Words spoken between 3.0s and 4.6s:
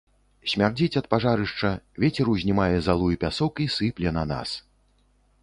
і пясок і сыпле на нас.